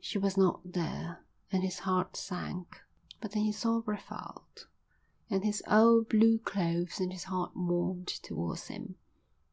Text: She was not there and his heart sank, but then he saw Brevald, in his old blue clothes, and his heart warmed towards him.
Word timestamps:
She 0.00 0.18
was 0.18 0.36
not 0.36 0.72
there 0.72 1.24
and 1.52 1.62
his 1.62 1.78
heart 1.78 2.16
sank, 2.16 2.80
but 3.20 3.30
then 3.30 3.44
he 3.44 3.52
saw 3.52 3.80
Brevald, 3.80 4.66
in 5.28 5.42
his 5.42 5.62
old 5.68 6.08
blue 6.08 6.40
clothes, 6.40 6.98
and 6.98 7.12
his 7.12 7.22
heart 7.30 7.52
warmed 7.56 8.08
towards 8.08 8.66
him. 8.66 8.96